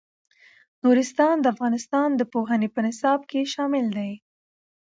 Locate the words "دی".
3.97-4.11